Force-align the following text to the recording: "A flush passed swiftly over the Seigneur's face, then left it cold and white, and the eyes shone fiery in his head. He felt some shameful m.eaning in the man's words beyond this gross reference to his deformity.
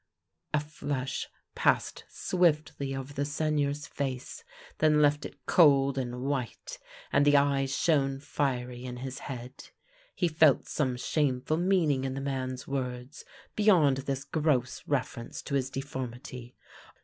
"A 0.55 0.59
flush 0.59 1.27
passed 1.53 2.05
swiftly 2.09 2.95
over 2.95 3.13
the 3.13 3.23
Seigneur's 3.23 3.85
face, 3.85 4.43
then 4.79 4.99
left 4.99 5.27
it 5.27 5.45
cold 5.45 5.99
and 5.99 6.23
white, 6.23 6.79
and 7.13 7.23
the 7.23 7.37
eyes 7.37 7.77
shone 7.77 8.19
fiery 8.19 8.83
in 8.83 8.97
his 8.97 9.19
head. 9.29 9.69
He 10.15 10.27
felt 10.27 10.67
some 10.67 10.97
shameful 10.97 11.57
m.eaning 11.57 12.03
in 12.03 12.15
the 12.15 12.19
man's 12.19 12.67
words 12.67 13.25
beyond 13.55 13.97
this 13.97 14.23
gross 14.23 14.81
reference 14.87 15.39
to 15.43 15.53
his 15.53 15.69
deformity. 15.69 16.55